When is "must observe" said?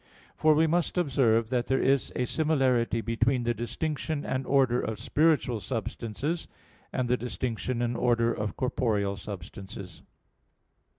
0.65-1.51